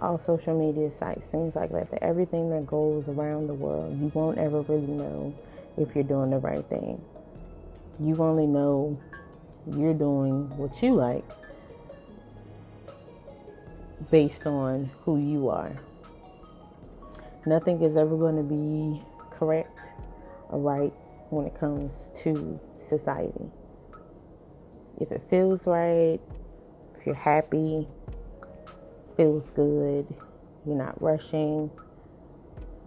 all 0.00 0.20
social 0.26 0.58
media 0.58 0.90
sites, 0.98 1.22
things 1.30 1.54
like 1.54 1.70
that. 1.70 1.88
Everything 2.02 2.50
that 2.50 2.66
goes 2.66 3.04
around 3.08 3.46
the 3.46 3.54
world, 3.54 3.98
you 4.00 4.10
won't 4.14 4.38
ever 4.38 4.62
really 4.62 4.92
know 4.92 5.34
if 5.76 5.94
you're 5.94 6.04
doing 6.04 6.30
the 6.30 6.38
right 6.38 6.64
thing 6.68 7.00
you 8.00 8.16
only 8.18 8.46
know 8.46 8.98
you're 9.76 9.94
doing 9.94 10.48
what 10.56 10.82
you 10.82 10.94
like 10.94 11.24
based 14.10 14.46
on 14.46 14.90
who 15.04 15.18
you 15.18 15.48
are. 15.48 15.76
Nothing 17.46 17.80
is 17.82 17.96
ever 17.96 18.16
going 18.16 18.36
to 18.36 18.42
be 18.42 19.02
correct 19.30 19.80
or 20.52 20.60
right 20.60 20.92
when 21.30 21.46
it 21.46 21.58
comes 21.58 21.90
to 22.22 22.60
society. 22.88 23.50
If 25.00 25.10
it 25.10 25.22
feels 25.28 25.60
right, 25.66 26.20
if 26.98 27.06
you're 27.06 27.14
happy, 27.14 27.88
feels 29.16 29.44
good, 29.56 30.06
you're 30.64 30.76
not 30.76 31.00
rushing, 31.02 31.70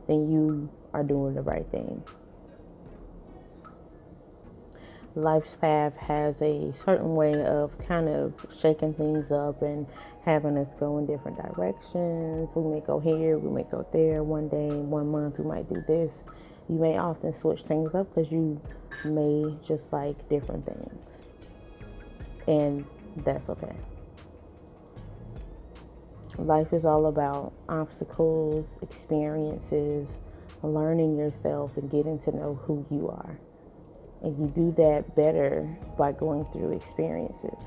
then 0.07 0.31
you 0.31 0.69
are 0.93 1.03
doing 1.03 1.36
the 1.36 1.41
right 1.41 1.65
thing 1.72 2.01
life's 5.15 5.55
path 5.62 5.95
has 5.95 6.36
a 6.41 6.74
certain 6.84 7.15
way 7.15 7.34
of 7.45 7.72
kind 7.88 8.10
of 8.10 8.34
shaking 8.62 8.93
things 8.93 9.31
up 9.31 9.62
and 9.62 9.88
having 10.25 10.57
us 10.57 10.67
go 10.79 10.98
in 10.98 11.05
different 11.05 11.38
directions. 11.38 12.50
We 12.53 12.74
may 12.74 12.81
go 12.81 13.00
here, 13.00 13.38
we 13.38 13.50
may 13.50 13.63
go 13.69 13.88
there 13.93 14.24
one 14.24 14.50
day, 14.50 14.67
one 14.67 15.07
month, 15.07 15.39
we 15.39 15.45
might 15.45 15.69
do 15.69 15.84
this. 15.88 16.12
You 16.69 16.75
may 16.75 16.98
often 16.98 17.39
switch 17.39 17.62
things 17.67 17.93
up 17.93 18.13
because 18.13 18.31
you 18.31 18.60
may 19.05 19.55
just 19.67 19.84
like 19.91 20.17
different 20.29 20.65
things. 20.65 21.00
And 22.48 22.86
that's 23.17 23.48
okay. 23.50 23.75
Life 26.38 26.74
is 26.74 26.84
all 26.84 27.05
about 27.05 27.53
obstacles, 27.69 28.65
experiences, 28.81 30.07
learning 30.63 31.17
yourself, 31.17 31.77
and 31.77 31.89
getting 31.89 32.19
to 32.19 32.36
know 32.36 32.55
who 32.63 32.86
you 32.91 33.10
are. 33.10 33.39
And 34.22 34.38
you 34.39 34.48
do 34.48 34.74
that 34.84 35.15
better 35.15 35.77
by 35.98 36.12
going 36.12 36.45
through 36.51 36.74
experiences. 36.74 37.57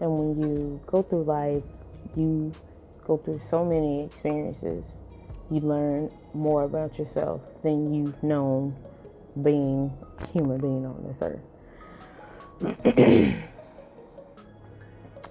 And 0.00 0.10
when 0.18 0.42
you 0.42 0.80
go 0.86 1.02
through 1.02 1.24
life, 1.24 1.64
you 2.16 2.52
go 3.06 3.16
through 3.16 3.40
so 3.50 3.64
many 3.64 4.04
experiences, 4.04 4.84
you 5.50 5.60
learn 5.60 6.10
more 6.34 6.64
about 6.64 6.98
yourself 6.98 7.40
than 7.62 7.94
you've 7.94 8.22
known 8.22 8.74
being 9.42 9.92
a 10.18 10.26
human 10.28 10.58
being 10.58 10.86
on 10.86 11.04
this 11.06 11.18
earth. 11.22 11.40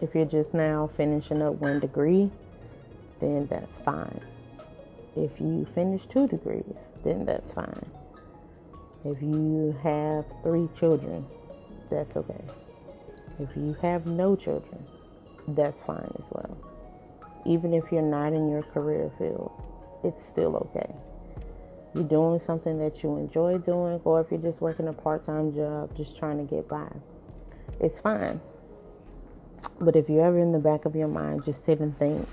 if 0.01 0.13
you're 0.13 0.25
just 0.25 0.53
now 0.53 0.89
finishing 0.95 1.41
up 1.41 1.55
one 1.55 1.79
degree, 1.79 2.29
then 3.19 3.47
that's 3.47 3.83
fine. 3.83 4.19
If 5.15 5.31
you 5.39 5.65
finish 5.73 6.01
two 6.11 6.27
degrees, 6.27 6.75
then 7.03 7.25
that's 7.25 7.51
fine. 7.53 7.85
If 9.05 9.21
you 9.21 9.77
have 9.83 10.25
three 10.43 10.67
children, 10.79 11.25
that's 11.89 12.15
okay. 12.15 12.43
If 13.39 13.49
you 13.55 13.75
have 13.81 14.05
no 14.05 14.35
children, 14.35 14.85
that's 15.49 15.79
fine 15.85 16.11
as 16.17 16.25
well. 16.31 16.57
Even 17.45 17.73
if 17.73 17.83
you're 17.91 18.01
not 18.01 18.33
in 18.33 18.49
your 18.49 18.63
career 18.63 19.11
field, 19.17 19.51
it's 20.05 20.23
still 20.31 20.55
okay. 20.55 20.93
You're 21.93 22.03
doing 22.03 22.39
something 22.39 22.77
that 22.79 23.01
you 23.03 23.17
enjoy 23.17 23.57
doing, 23.59 24.01
or 24.03 24.21
if 24.21 24.29
you're 24.29 24.39
just 24.39 24.61
working 24.61 24.87
a 24.87 24.93
part 24.93 25.25
time 25.25 25.53
job, 25.55 25.95
just 25.95 26.17
trying 26.17 26.37
to 26.37 26.55
get 26.55 26.67
by, 26.67 26.87
it's 27.79 27.99
fine. 27.99 28.41
But 29.79 29.95
if 29.95 30.09
you're 30.09 30.25
ever 30.25 30.39
in 30.39 30.51
the 30.51 30.59
back 30.59 30.85
of 30.85 30.95
your 30.95 31.07
mind, 31.07 31.45
just 31.45 31.65
sit 31.65 31.79
and 31.79 31.97
think, 31.97 32.27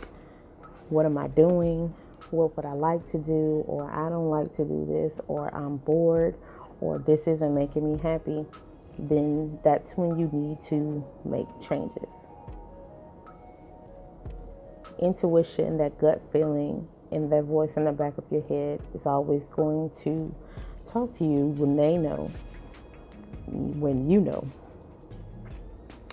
what 0.89 1.07
am 1.07 1.17
I 1.17 1.29
doing? 1.29 1.95
What 2.31 2.57
would 2.57 2.67
I 2.67 2.73
like 2.73 3.09
to 3.13 3.19
do? 3.19 3.65
Or 3.67 3.91
I 3.91 4.09
don't 4.09 4.31
like 4.31 4.55
to 4.57 4.65
do 4.65 4.87
this, 4.87 5.13
or 5.29 5.55
I'm 5.55 5.77
bored, 5.79 6.35
or 6.81 6.99
this 6.99 7.21
isn't 7.27 7.55
making 7.55 7.93
me 7.93 8.01
happy, 8.03 8.45
then 8.99 9.59
that's 9.65 9.91
when 9.97 10.19
you 10.19 10.29
need 10.33 10.59
to 10.69 11.05
make 11.25 11.47
changes. 11.69 12.09
Intuition, 14.99 15.79
that 15.79 15.99
gut 16.01 16.21
feeling, 16.33 16.87
and 17.13 17.31
that 17.31 17.45
voice 17.45 17.71
in 17.77 17.85
the 17.85 17.93
back 17.93 18.17
of 18.19 18.25
your 18.31 18.43
head 18.49 18.81
is 18.95 19.07
always 19.07 19.43
going 19.55 19.91
to 20.05 20.35
talk 20.91 21.17
to 21.19 21.25
you 21.25 21.47
when 21.57 21.77
they 21.77 21.97
know, 21.97 22.31
when 23.47 24.09
you 24.09 24.21
know 24.21 24.47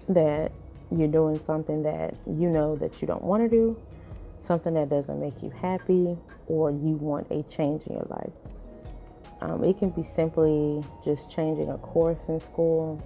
that 0.09 0.51
you're 0.91 1.07
doing 1.07 1.39
something 1.45 1.83
that 1.83 2.15
you 2.25 2.49
know 2.49 2.75
that 2.75 3.01
you 3.01 3.07
don't 3.07 3.23
want 3.23 3.43
to 3.43 3.49
do, 3.49 3.79
something 4.47 4.73
that 4.73 4.89
doesn't 4.89 5.19
make 5.19 5.41
you 5.43 5.49
happy, 5.49 6.17
or 6.47 6.71
you 6.71 6.97
want 6.99 7.27
a 7.31 7.43
change 7.55 7.83
in 7.87 7.93
your 7.93 8.07
life. 8.09 8.33
Um, 9.41 9.63
it 9.63 9.77
can 9.77 9.89
be 9.89 10.05
simply 10.15 10.83
just 11.05 11.29
changing 11.29 11.69
a 11.69 11.77
course 11.77 12.17
in 12.27 12.39
school, 12.41 13.01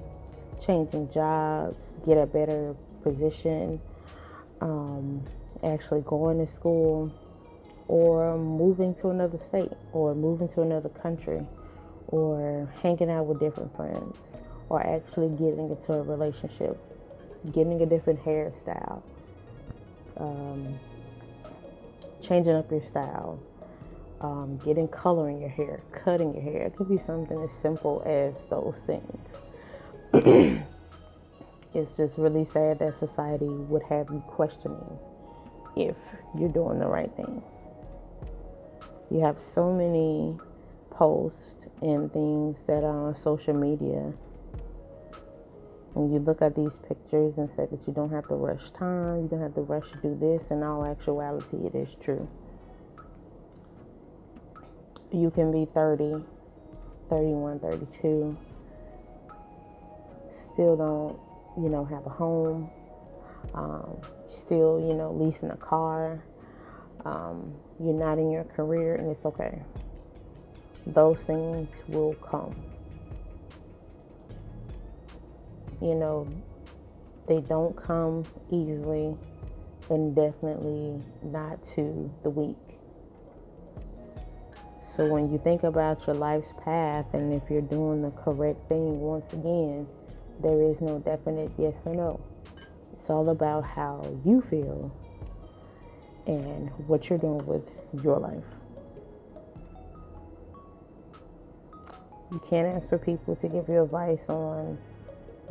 changing 0.65 1.11
jobs, 1.11 1.77
get 2.05 2.17
a 2.17 2.25
better 2.25 2.75
position, 3.03 3.79
um, 4.61 5.23
actually 5.63 6.01
going 6.01 6.45
to 6.45 6.51
school, 6.53 7.11
or 7.87 8.37
moving 8.37 8.95
to 9.01 9.09
another 9.09 9.39
state, 9.49 9.71
or 9.91 10.15
moving 10.15 10.49
to 10.49 10.61
another 10.61 10.89
country, 10.89 11.45
or 12.07 12.69
hanging 12.81 13.09
out 13.09 13.25
with 13.25 13.39
different 13.39 13.75
friends, 13.75 14.17
or 14.69 14.81
actually 14.85 15.29
getting 15.29 15.69
into 15.69 15.93
a 15.93 16.01
relationship, 16.01 16.77
getting 17.51 17.81
a 17.81 17.85
different 17.85 18.19
hairstyle, 18.23 19.01
um, 20.17 20.79
changing 22.21 22.53
up 22.53 22.69
your 22.71 22.83
style 22.89 23.39
um, 24.23 24.57
getting 24.63 24.87
color 24.87 25.29
in 25.29 25.39
your 25.39 25.49
hair, 25.49 25.81
cutting 25.91 26.33
your 26.33 26.41
hair. 26.41 26.61
It 26.63 26.75
could 26.75 26.89
be 26.89 27.01
something 27.05 27.37
as 27.43 27.49
simple 27.61 28.01
as 28.05 28.33
those 28.49 28.75
things. 28.87 29.19
it's 31.73 31.97
just 31.97 32.17
really 32.17 32.47
sad 32.53 32.79
that 32.79 32.97
society 32.99 33.45
would 33.45 33.83
have 33.83 34.09
you 34.09 34.23
questioning 34.27 34.97
if 35.75 35.95
you're 36.39 36.49
doing 36.49 36.79
the 36.79 36.87
right 36.87 37.11
thing. 37.17 37.41
You 39.13 39.21
have 39.21 39.37
so 39.53 39.71
many 39.71 40.35
posts 40.89 41.37
and 41.81 42.11
things 42.11 42.57
that 42.67 42.83
are 42.83 43.07
on 43.07 43.15
social 43.23 43.53
media. 43.53 44.11
When 45.93 46.11
you 46.11 46.19
look 46.19 46.41
at 46.41 46.55
these 46.55 46.73
pictures 46.87 47.37
and 47.37 47.49
say 47.55 47.67
that 47.69 47.79
you 47.85 47.93
don't 47.93 48.09
have 48.09 48.27
to 48.29 48.35
rush 48.35 48.71
time, 48.77 49.21
you 49.21 49.27
don't 49.29 49.41
have 49.41 49.53
to 49.55 49.61
rush 49.61 49.89
to 49.91 49.97
do 49.99 50.17
this, 50.19 50.49
in 50.49 50.63
all 50.63 50.83
actuality, 50.83 51.57
it 51.67 51.75
is 51.75 51.89
true 52.03 52.27
you 55.13 55.29
can 55.29 55.51
be 55.51 55.65
30, 55.73 56.23
31, 57.09 57.59
32, 57.59 58.35
still 60.51 60.75
don't, 60.75 61.19
you 61.63 61.69
know, 61.69 61.85
have 61.85 62.05
a 62.07 62.09
home, 62.09 62.69
um, 63.53 63.95
still, 64.43 64.83
you 64.87 64.95
know, 64.95 65.11
leasing 65.13 65.51
a 65.51 65.57
car, 65.57 66.19
um, 67.05 67.53
you're 67.79 67.93
not 67.93 68.17
in 68.17 68.31
your 68.31 68.43
career, 68.43 68.95
and 68.95 69.09
it's 69.09 69.25
okay. 69.25 69.61
Those 70.87 71.17
things 71.25 71.69
will 71.87 72.13
come. 72.15 72.55
You 75.81 75.95
know, 75.95 76.27
they 77.27 77.41
don't 77.41 77.75
come 77.75 78.23
easily, 78.49 79.15
and 79.89 80.15
definitely 80.15 81.01
not 81.23 81.59
to 81.75 82.11
the 82.23 82.29
weak. 82.29 82.57
So 84.95 85.07
when 85.07 85.31
you 85.31 85.39
think 85.43 85.63
about 85.63 86.05
your 86.05 86.15
life's 86.15 86.47
path 86.63 87.05
and 87.13 87.33
if 87.33 87.49
you're 87.49 87.61
doing 87.61 88.03
the 88.03 88.11
correct 88.11 88.69
thing, 88.69 88.99
once 88.99 89.25
again, 89.33 89.87
there 90.39 90.61
is 90.61 90.79
no 90.81 90.99
definite 90.99 91.51
yes 91.57 91.73
or 91.85 91.95
no. 91.95 92.21
It's 92.93 93.09
all 93.09 93.29
about 93.29 93.63
how 93.63 94.05
you 94.23 94.43
feel 94.51 94.91
and 96.27 96.69
what 96.87 97.09
you're 97.09 97.19
doing 97.19 97.45
with 97.45 97.63
your 98.03 98.19
life. 98.19 98.43
You 102.31 102.41
can't 102.49 102.67
ask 102.67 102.89
for 102.89 102.97
people 102.97 103.35
to 103.37 103.47
give 103.47 103.67
you 103.69 103.83
advice 103.83 104.27
on 104.27 104.77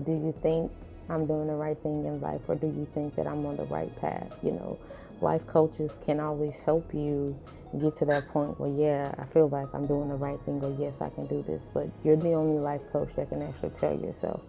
do 0.04 0.12
you 0.12 0.34
think 0.42 0.70
I'm 1.08 1.26
doing 1.26 1.46
the 1.46 1.54
right 1.54 1.78
thing 1.82 2.04
in 2.06 2.20
life 2.20 2.40
or 2.48 2.54
do 2.54 2.66
you 2.66 2.88
think 2.94 3.14
that 3.16 3.26
I'm 3.26 3.44
on 3.46 3.56
the 3.56 3.64
right 3.64 3.94
path? 4.00 4.32
You 4.42 4.52
know, 4.52 4.78
life 5.20 5.46
coaches 5.46 5.90
can 6.04 6.18
always 6.20 6.54
help 6.64 6.92
you 6.92 7.38
get 7.80 7.96
to 7.98 8.04
that 8.06 8.28
point 8.28 8.58
where, 8.58 8.70
yeah, 8.70 9.14
I 9.18 9.24
feel 9.32 9.48
like 9.48 9.68
I'm 9.74 9.86
doing 9.86 10.08
the 10.08 10.16
right 10.16 10.38
thing 10.44 10.62
or 10.62 10.74
yes, 10.78 10.94
I 11.00 11.08
can 11.10 11.26
do 11.26 11.44
this. 11.46 11.62
But 11.72 11.88
you're 12.04 12.16
the 12.16 12.32
only 12.32 12.58
life 12.58 12.82
coach 12.92 13.10
that 13.16 13.28
can 13.28 13.42
actually 13.42 13.70
tell 13.80 13.94
yourself, 13.94 14.40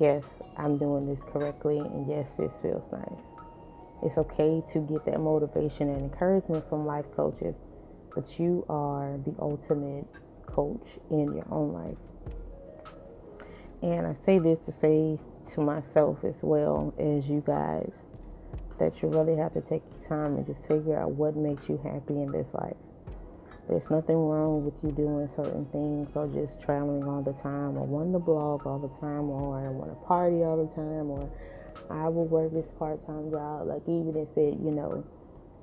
yes, 0.00 0.24
I'm 0.56 0.78
doing 0.78 1.06
this 1.06 1.22
correctly 1.32 1.78
and 1.78 2.08
yes, 2.08 2.26
this 2.38 2.52
feels 2.62 2.84
nice. 2.90 3.37
It's 4.02 4.16
okay 4.16 4.62
to 4.72 4.80
get 4.80 5.04
that 5.06 5.20
motivation 5.20 5.88
and 5.88 5.98
encouragement 5.98 6.68
from 6.68 6.86
life 6.86 7.06
coaches, 7.16 7.54
but 8.14 8.38
you 8.38 8.64
are 8.68 9.18
the 9.24 9.34
ultimate 9.40 10.06
coach 10.46 10.86
in 11.10 11.32
your 11.34 11.46
own 11.50 11.72
life. 11.72 11.98
And 13.82 14.06
I 14.06 14.16
say 14.24 14.38
this 14.38 14.58
to 14.66 14.74
say 14.80 15.18
to 15.54 15.60
myself 15.60 16.18
as 16.24 16.34
well 16.42 16.94
as 16.98 17.28
you 17.28 17.42
guys 17.46 17.90
that 18.78 19.02
you 19.02 19.08
really 19.08 19.36
have 19.36 19.52
to 19.54 19.60
take 19.62 19.82
your 19.90 20.08
time 20.08 20.36
and 20.36 20.46
just 20.46 20.60
figure 20.66 20.98
out 20.98 21.10
what 21.10 21.36
makes 21.36 21.68
you 21.68 21.80
happy 21.82 22.14
in 22.14 22.30
this 22.30 22.52
life. 22.54 22.76
There's 23.68 23.90
nothing 23.90 24.16
wrong 24.16 24.64
with 24.64 24.74
you 24.82 24.92
doing 24.92 25.28
certain 25.36 25.66
things 25.66 26.08
or 26.14 26.26
just 26.28 26.58
traveling 26.62 27.04
all 27.04 27.22
the 27.22 27.34
time 27.42 27.76
or 27.76 27.84
wanting 27.84 28.14
to 28.14 28.18
blog 28.18 28.66
all 28.66 28.78
the 28.78 28.88
time 29.00 29.28
or 29.28 29.60
want 29.72 29.90
to 29.90 30.06
party 30.06 30.42
all 30.42 30.56
the 30.56 30.74
time 30.74 31.10
or 31.10 31.28
I 31.90 32.08
will 32.08 32.26
work 32.26 32.52
this 32.52 32.68
part 32.78 33.04
time 33.06 33.30
job. 33.30 33.66
Like 33.66 33.82
even 33.82 34.14
if 34.16 34.36
it, 34.36 34.58
you 34.60 34.70
know, 34.70 35.04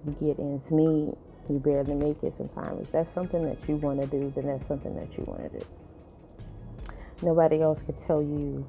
you 0.06 0.12
get 0.20 0.40
into 0.40 0.74
me, 0.74 1.14
you 1.50 1.60
barely 1.60 1.94
make 1.94 2.22
it 2.24 2.36
sometimes. 2.36 2.82
If 2.82 2.92
that's 2.92 3.12
something 3.12 3.46
that 3.46 3.58
you 3.68 3.76
want 3.76 4.02
to 4.02 4.08
do, 4.08 4.32
then 4.36 4.48
that's 4.48 4.68
something 4.68 4.96
that 4.96 5.18
you 5.18 5.24
want 5.26 5.52
to 5.52 5.60
do. 5.60 5.66
Nobody 7.22 7.62
else 7.62 7.82
can 7.86 7.96
tell 8.08 8.22
you 8.22 8.68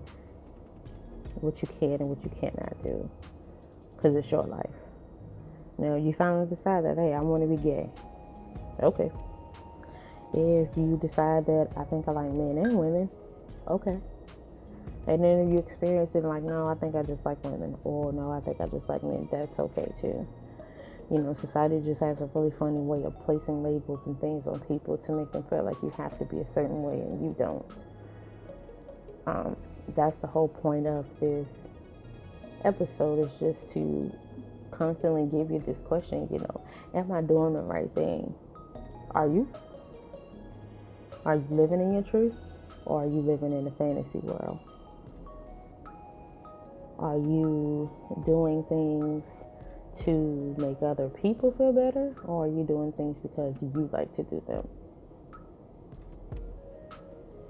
what 1.41 1.61
you 1.61 1.69
can 1.81 1.93
and 1.93 2.09
what 2.09 2.23
you 2.23 2.31
cannot 2.41 2.83
do 2.83 3.09
because 3.97 4.17
it's 4.17 4.31
your 4.31 4.45
life. 4.45 4.71
Now 5.79 5.97
you 5.97 6.15
finally 6.15 6.47
decide 6.47 6.85
that, 6.85 6.97
hey, 6.97 7.13
I 7.13 7.21
want 7.21 7.43
to 7.43 7.49
be 7.49 7.63
gay. 7.63 7.91
Okay. 8.83 9.11
If 10.33 10.77
you 10.77 10.99
decide 11.01 11.47
that 11.47 11.69
I 11.77 11.85
think 11.85 12.09
I 12.09 12.13
like 12.13 12.31
men 12.31 12.59
and 12.59 12.79
women, 12.79 13.11
okay. 13.69 13.99
And 15.07 15.23
then 15.23 15.53
you 15.53 15.59
experience 15.59 16.11
it 16.15 16.25
like, 16.25 16.43
no, 16.43 16.67
I 16.67 16.75
think 16.75 16.97
I 16.97 17.03
just 17.03 17.25
like 17.25 17.43
women, 17.45 17.77
or 17.85 18.13
no, 18.13 18.33
I 18.33 18.41
think 18.41 18.61
I 18.61 18.67
just 18.67 18.89
like 18.89 19.03
men. 19.05 19.29
That's 19.31 19.59
okay 19.59 19.93
too. 20.01 20.27
You 21.11 21.19
know, 21.19 21.37
society 21.41 21.81
just 21.85 22.01
has 22.01 22.21
a 22.21 22.29
really 22.35 22.53
funny 22.59 22.81
way 22.81 23.05
of 23.05 23.15
placing 23.25 23.63
labels 23.63 24.01
and 24.07 24.21
things 24.21 24.45
on 24.49 24.59
people 24.67 24.99
to 24.99 25.13
make 25.13 25.31
them 25.31 25.45
feel 25.45 25.63
like 25.63 25.77
you 25.81 25.91
have 25.97 26.19
to 26.19 26.25
be 26.25 26.39
a 26.39 26.47
certain 26.53 26.83
way 26.83 26.95
and 26.95 27.23
you 27.23 27.37
don't. 27.39 27.65
Um, 29.27 29.57
that's 29.95 30.17
the 30.21 30.27
whole 30.27 30.49
point 30.49 30.89
of 30.89 31.07
this 31.21 31.47
episode 32.65 33.21
is 33.21 33.31
just 33.39 33.73
to 33.75 34.13
constantly 34.73 35.27
give 35.27 35.51
you 35.51 35.63
this 35.65 35.79
question, 35.85 36.29
you 36.33 36.41
know, 36.41 36.61
am 36.95 37.13
I 37.13 37.23
doing 37.23 37.55
the 37.55 37.61
right 37.61 37.91
thing? 37.95 38.35
Are 39.13 39.29
you? 39.29 39.49
Are 41.25 41.37
you 41.37 41.47
living 41.51 41.81
in 41.81 41.93
your 41.93 42.03
truth 42.03 42.35
or 42.85 43.05
are 43.05 43.07
you 43.07 43.21
living 43.21 43.53
in 43.53 43.67
a 43.67 43.71
fantasy 43.73 44.19
world? 44.19 44.59
Are 46.99 47.17
you 47.17 47.91
doing 48.25 48.65
things 48.69 49.23
to 50.05 50.55
make 50.59 50.83
other 50.83 51.09
people 51.09 51.53
feel 51.57 51.73
better 51.73 52.15
or 52.25 52.45
are 52.45 52.49
you 52.49 52.65
doing 52.65 52.93
things 52.93 53.17
because 53.23 53.55
you 53.61 53.89
like 53.93 54.15
to 54.17 54.23
do 54.25 54.43
them? 54.47 54.67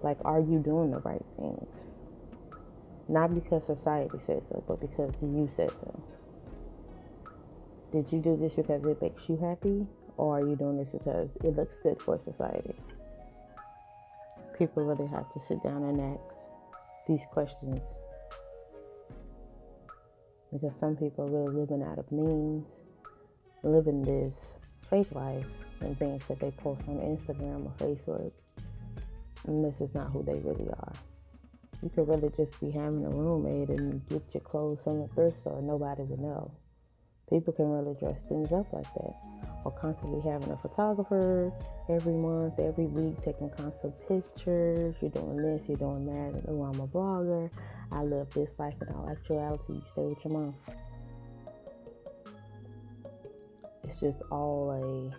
Like, 0.03 0.19
are 0.25 0.41
you 0.41 0.59
doing 0.59 0.91
the 0.91 1.01
right 1.01 1.25
things? 1.37 1.67
Not 3.09 3.35
because 3.35 3.63
society 3.67 4.19
says 4.27 4.43
so, 4.51 4.63
but 4.67 4.81
because 4.81 5.13
you 5.23 5.49
said 5.57 5.71
so. 5.71 6.03
Did 7.93 8.07
you 8.13 8.19
do 8.19 8.37
this 8.37 8.53
because 8.55 8.85
it 8.85 9.01
makes 9.01 9.23
you 9.29 9.37
happy? 9.37 9.87
Or 10.17 10.39
are 10.39 10.47
you 10.47 10.57
doing 10.57 10.79
this 10.79 10.89
because 10.93 11.29
it 11.45 11.57
looks 11.57 11.75
good 11.83 12.01
for 12.03 12.21
society? 12.25 12.75
People 14.59 14.85
really 14.85 15.09
have 15.09 15.33
to 15.35 15.41
sit 15.47 15.63
down 15.63 15.83
and 15.85 16.01
ask 16.01 16.35
these 17.07 17.23
questions. 17.31 17.81
Because 20.53 20.73
some 20.79 20.97
people 20.97 21.25
are 21.25 21.31
really 21.31 21.61
living 21.61 21.83
out 21.83 21.99
of 21.99 22.11
means, 22.11 22.67
living 23.63 24.03
this 24.03 24.33
fake 24.89 25.13
life 25.13 25.47
and 25.81 25.99
things 25.99 26.23
that 26.29 26.41
they 26.41 26.51
post 26.53 26.81
on 26.89 26.97
Instagram 26.97 27.67
or 27.67 27.73
Facebook. 27.79 28.33
And 29.47 29.65
this 29.65 29.75
is 29.81 29.95
not 29.95 30.11
who 30.11 30.23
they 30.23 30.39
really 30.41 30.69
are. 30.69 30.93
You 31.83 31.91
could 31.91 32.09
really 32.09 32.33
just 32.37 32.59
be 32.61 32.71
having 32.71 33.05
a 33.05 33.11
roommate 33.11 33.69
and 33.69 34.07
get 34.09 34.23
your 34.33 34.41
clothes 34.41 34.79
from 34.83 35.01
the 35.01 35.09
thrift 35.09 35.41
store. 35.43 35.61
Nobody 35.61 36.03
would 36.03 36.21
know. 36.21 36.51
People 37.29 37.53
can 37.53 37.71
really 37.71 37.95
dress 37.99 38.17
things 38.29 38.53
up 38.53 38.73
like 38.73 38.93
that. 38.95 39.15
Or 39.65 39.73
constantly 39.73 40.21
having 40.21 40.51
a 40.51 40.57
photographer 40.57 41.53
every 41.89 42.15
month, 42.15 42.59
every 42.59 42.87
week, 42.87 43.23
taking 43.25 43.51
constant 43.51 43.95
pictures. 44.09 44.95
You're 45.01 45.11
doing 45.11 45.37
this, 45.37 45.61
you're 45.69 45.77
doing 45.77 46.07
that. 46.07 46.43
oh, 46.49 46.63
I'm 46.63 46.81
a 46.81 46.87
blogger. 46.87 47.51
I 47.93 48.03
live 48.03 48.29
this 48.31 48.51
life. 48.59 48.75
In 48.81 48.89
all 48.95 49.09
actuality, 49.11 49.75
you 49.75 49.83
stay 49.93 50.03
with 50.03 50.19
your 50.25 50.33
mom. 50.33 50.55
It's 53.85 54.01
just 54.01 54.21
all 54.31 54.71
a 54.71 55.11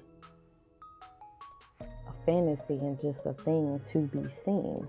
a 1.86 2.26
fantasy 2.26 2.76
and 2.80 3.00
just 3.02 3.20
a 3.26 3.34
thing 3.34 3.82
to 3.94 4.00
be 4.00 4.24
seen. 4.44 4.88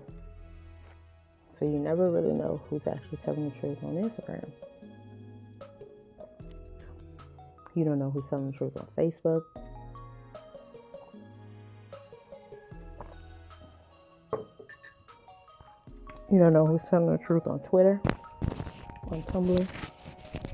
So 1.57 1.65
you 1.65 1.79
never 1.79 2.09
really 2.09 2.33
know 2.33 2.61
who's 2.69 2.85
actually 2.87 3.17
telling 3.23 3.49
the 3.49 3.59
truth 3.59 3.77
on 3.83 3.95
Instagram. 3.95 4.49
You 7.75 7.85
don't 7.85 7.99
know 7.99 8.09
who's 8.09 8.27
telling 8.29 8.51
the 8.51 8.57
truth 8.57 8.73
on 8.77 8.87
Facebook. 8.97 9.43
You 16.31 16.37
don't 16.37 16.53
know 16.53 16.65
who's 16.67 16.83
telling 16.83 17.11
the 17.11 17.17
truth 17.17 17.47
on 17.47 17.59
Twitter, 17.61 17.99
on 19.09 19.23
Tumblr, 19.23 19.67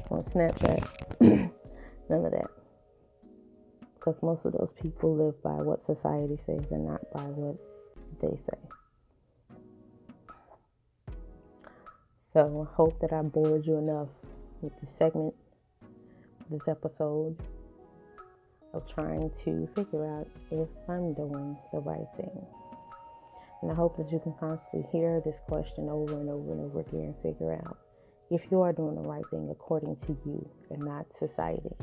on 0.09 0.23
Snapchat. 0.23 0.87
None 1.19 2.25
of 2.25 2.31
that. 2.31 2.49
Because 3.95 4.23
most 4.23 4.45
of 4.45 4.53
those 4.53 4.71
people 4.81 5.13
live 5.13 5.43
by 5.43 5.61
what 5.63 5.83
society 5.83 6.39
says 6.45 6.63
and 6.71 6.87
not 6.87 7.01
by 7.11 7.23
what 7.23 7.57
they 8.21 8.39
say. 8.49 8.57
So 12.31 12.67
I 12.71 12.75
hope 12.75 12.97
that 13.01 13.11
I 13.11 13.21
bored 13.23 13.65
you 13.65 13.77
enough 13.77 14.07
with 14.61 14.71
this 14.79 14.89
segment, 14.97 15.33
this 16.49 16.69
episode 16.69 17.35
of 18.73 18.83
trying 18.93 19.29
to 19.43 19.67
figure 19.75 20.05
out 20.05 20.27
if 20.51 20.69
I'm 20.87 21.13
doing 21.13 21.57
the 21.73 21.79
right 21.79 22.07
thing. 22.15 22.45
And 23.61 23.71
I 23.71 23.75
hope 23.75 23.97
that 23.97 24.11
you 24.11 24.19
can 24.19 24.33
constantly 24.33 24.87
hear 24.91 25.21
this 25.21 25.35
question 25.47 25.89
over 25.89 26.13
and 26.13 26.29
over 26.29 26.51
and 26.51 26.61
over 26.61 26.81
again 26.81 27.13
and 27.13 27.15
figure 27.23 27.53
out 27.53 27.77
if 28.29 28.41
you 28.51 28.61
are 28.61 28.73
doing 28.73 28.95
the 28.95 29.07
right 29.07 29.25
thing 29.29 29.49
according 29.49 29.95
to 30.07 30.17
you 30.25 30.49
and 30.69 30.83
not 30.83 31.05
society. 31.19 31.75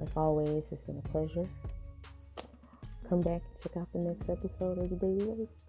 Like 0.00 0.16
always, 0.16 0.62
it's 0.70 0.82
been 0.86 1.02
a 1.04 1.08
pleasure 1.08 1.48
come 3.08 3.20
back 3.22 3.40
and 3.42 3.62
check 3.62 3.76
out 3.76 3.92
the 3.92 3.98
next 3.98 4.28
episode 4.28 4.78
of 4.78 4.90
the 4.90 4.96
Daily 4.96 5.24
Race. 5.24 5.67